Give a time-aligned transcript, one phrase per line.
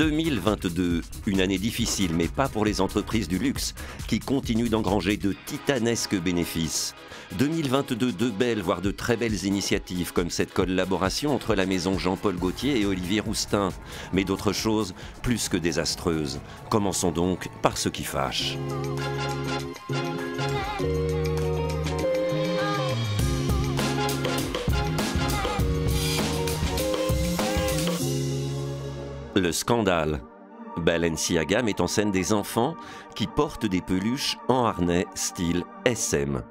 [0.00, 3.74] 2022, une année difficile, mais pas pour les entreprises du luxe,
[4.08, 6.94] qui continuent d'engranger de titanesques bénéfices.
[7.38, 12.36] 2022, de belles, voire de très belles initiatives, comme cette collaboration entre la maison Jean-Paul
[12.36, 13.68] Gaultier et Olivier Roustin,
[14.14, 16.40] mais d'autres choses plus que désastreuses.
[16.70, 18.56] Commençons donc par ce qui fâche.
[29.40, 30.20] Le scandale.
[30.76, 32.76] Balenciaga met en scène des enfants
[33.14, 36.42] qui portent des peluches en harnais style SM.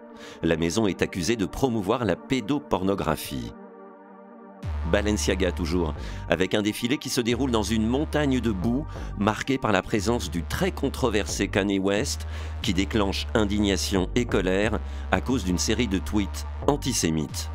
[0.41, 3.53] La maison est accusée de promouvoir la pédopornographie.
[4.91, 5.93] Balenciaga toujours,
[6.29, 8.87] avec un défilé qui se déroule dans une montagne de boue
[9.19, 12.25] marquée par la présence du très controversé Kanye West
[12.63, 14.79] qui déclenche indignation et colère
[15.11, 17.51] à cause d'une série de tweets antisémites.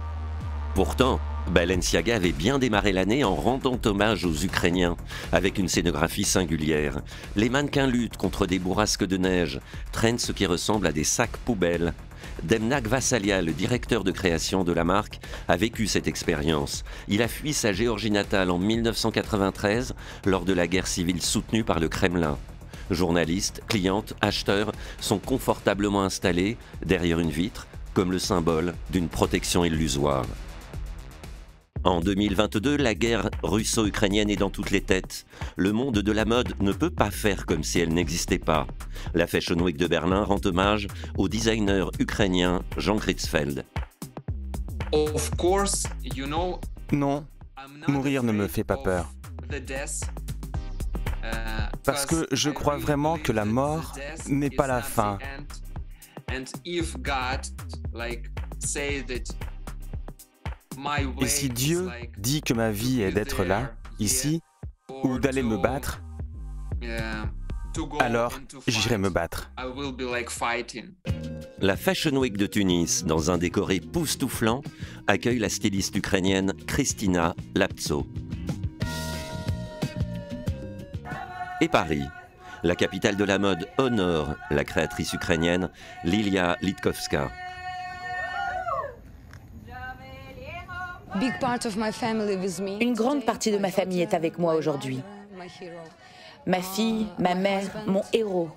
[0.75, 1.21] Pourtant,
[1.53, 4.97] Balenciaga avait bien démarré l'année en rendant hommage aux Ukrainiens,
[5.31, 7.01] avec une scénographie singulière.
[7.37, 9.61] Les mannequins luttent contre des bourrasques de neige,
[9.93, 11.95] traînent ce qui ressemble à des sacs poubelles.
[12.43, 16.83] Demnak Vassalia, le directeur de création de la marque, a vécu cette expérience.
[17.07, 21.79] Il a fui sa Géorgie natale en 1993 lors de la guerre civile soutenue par
[21.79, 22.37] le Kremlin.
[22.91, 30.27] Journalistes, clientes, acheteurs sont confortablement installés derrière une vitre comme le symbole d'une protection illusoire.
[31.85, 35.27] En 2022, la guerre russo-ukrainienne est dans toutes les têtes.
[35.57, 38.67] Le monde de la mode ne peut pas faire comme si elle n'existait pas.
[39.13, 43.67] La Fashion Week de Berlin rend hommage au designer ukrainien Jean Kritzfeld.
[46.91, 47.27] Non,
[47.87, 49.13] mourir ne me fait pas peur.
[51.23, 51.27] Uh,
[51.85, 53.95] Parce que je crois vraiment que la mort
[54.29, 55.19] n'est pas la fin.
[61.21, 64.41] Et si Dieu dit que ma vie est d'être là, ici,
[65.03, 66.03] ou d'aller me battre,
[68.01, 69.51] alors j'irai me battre.
[71.59, 74.63] La Fashion Week de Tunis, dans un décor époustouflant,
[75.07, 78.07] accueille la styliste ukrainienne Kristina Lapso.
[81.61, 82.05] Et Paris,
[82.63, 85.71] la capitale de la mode, honore la créatrice ukrainienne
[86.05, 87.31] Lilia Litkovska.
[92.81, 95.01] Une grande partie de ma famille est avec moi aujourd'hui.
[96.47, 98.51] Ma fille, ma mère, mon héros.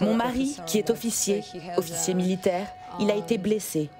[0.00, 1.42] Mon mari, qui est officier,
[1.76, 2.68] officier militaire,
[3.00, 3.90] il a été blessé.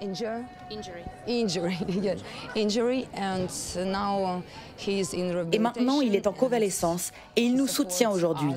[5.51, 8.53] Et maintenant, il est en convalescence et il nous soutient aujourd'hui.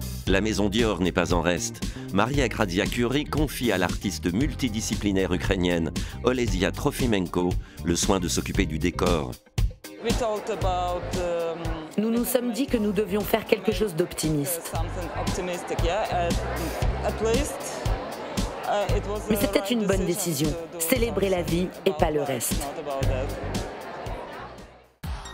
[0.26, 1.80] La maison Dior n'est pas en reste.
[2.12, 5.92] Maria Grazia Curie confie à l'artiste multidisciplinaire ukrainienne
[6.24, 7.50] Olesia Trofimenko
[7.84, 9.32] le soin de s'occuper du décor.
[11.98, 14.72] Nous nous sommes dit que nous devions faire quelque chose d'optimiste.
[19.28, 20.48] Mais c'était une bonne décision.
[20.78, 22.62] Célébrer la vie et pas le reste.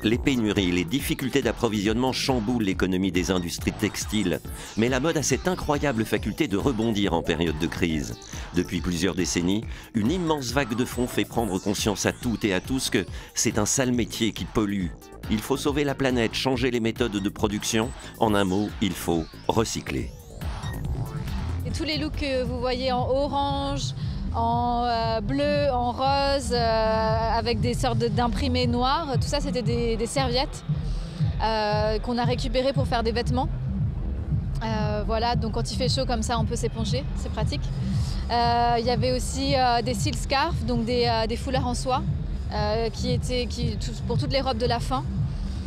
[0.07, 4.39] Les pénuries, les difficultés d'approvisionnement chamboulent l'économie des industries textiles.
[4.77, 8.15] Mais la mode a cette incroyable faculté de rebondir en période de crise.
[8.55, 12.61] Depuis plusieurs décennies, une immense vague de fonds fait prendre conscience à toutes et à
[12.61, 14.91] tous que c'est un sale métier qui pollue.
[15.29, 17.91] Il faut sauver la planète, changer les méthodes de production.
[18.21, 20.13] En un mot, il faut recycler.
[21.67, 23.93] Et tous les looks que vous voyez en orange,
[24.35, 29.09] en euh, bleu, en rose, euh, avec des sortes d'imprimés noirs.
[29.15, 30.65] Tout ça, c'était des, serviettes
[31.43, 33.49] euh, qu'on a récupérées pour faire des vêtements.
[35.07, 37.63] voilà, donc quand il fait chaud comme ça, on peut s'éponger, c'est pratique.
[38.31, 39.55] Il y avait aussi
[39.85, 42.03] des silk scarves, donc des, foulards en soie,
[42.93, 43.49] qui étaient
[44.07, 45.05] pour toutes les robes de la fin.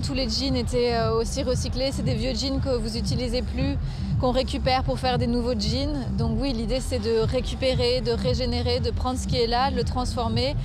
[0.06, 1.92] Tous les jeans étaient aussi recyclés.
[1.92, 3.78] C'est des vieux jeans que vous n'utilisez plus,
[4.20, 6.06] qu'on récupère pour faire des nouveaux jeans.
[6.18, 9.84] Donc oui, l'idée c'est de récupérer, de régénérer, de prendre ce qui est là, le
[9.84, 10.56] transformer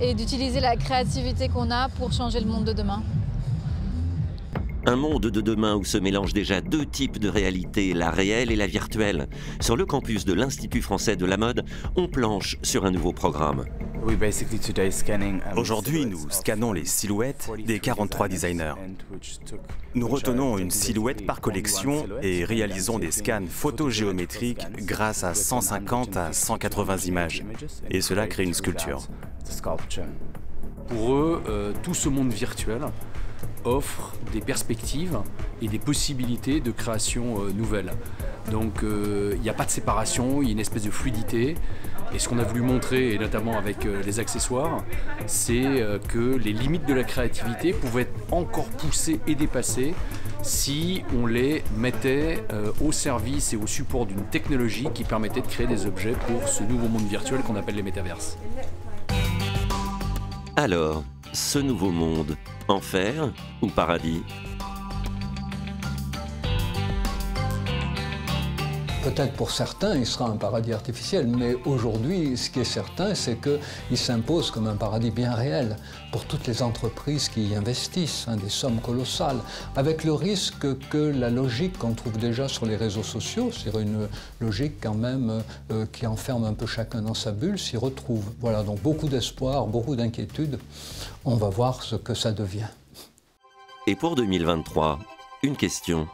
[0.00, 3.02] et d'utiliser la créativité qu'on a pour changer le monde de demain.
[4.86, 8.56] Un monde de demain où se mélangent déjà deux types de réalité, la réelle et
[8.56, 9.26] la virtuelle.
[9.60, 11.64] Sur le campus de l'Institut français de la mode,
[11.96, 13.64] on planche sur un nouveau programme.
[15.56, 18.74] Aujourd'hui, nous scannons les silhouettes des 43 designers.
[19.94, 26.32] Nous retenons une silhouette par collection et réalisons des scans photogéométriques grâce à 150 à
[26.32, 27.44] 180 images.
[27.90, 29.08] Et cela crée une sculpture.
[30.88, 32.82] Pour eux, euh, tout ce monde virtuel
[33.64, 35.18] offre des perspectives
[35.60, 37.90] et des possibilités de création euh, nouvelles.
[38.50, 41.56] Donc euh, il n'y a pas de séparation, il y a une espèce de fluidité.
[42.14, 44.84] Et ce qu'on a voulu montrer, et notamment avec euh, les accessoires,
[45.26, 49.92] c'est euh, que les limites de la créativité pouvaient être encore poussées et dépassées
[50.42, 55.46] si on les mettait euh, au service et au support d'une technologie qui permettait de
[55.46, 58.38] créer des objets pour ce nouveau monde virtuel qu'on appelle les métaverses.
[60.54, 61.02] Alors,
[61.32, 62.36] ce nouveau monde,
[62.68, 64.22] enfer ou paradis?
[69.06, 73.40] Peut-être pour certains, il sera un paradis artificiel, mais aujourd'hui, ce qui est certain, c'est
[73.40, 75.76] qu'il s'impose comme un paradis bien réel
[76.10, 79.38] pour toutes les entreprises qui y investissent, hein, des sommes colossales,
[79.76, 84.08] avec le risque que la logique qu'on trouve déjà sur les réseaux sociaux, c'est une
[84.40, 88.32] logique quand même euh, qui enferme un peu chacun dans sa bulle, s'y retrouve.
[88.40, 90.58] Voilà, donc beaucoup d'espoir, beaucoup d'inquiétude.
[91.24, 92.70] On va voir ce que ça devient.
[93.86, 94.98] Et pour 2023,
[95.44, 96.08] une question.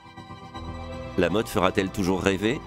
[1.17, 2.61] La mode fera-t-elle toujours rêver?